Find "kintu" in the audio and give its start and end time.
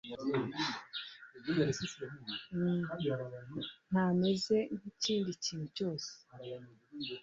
5.43-5.65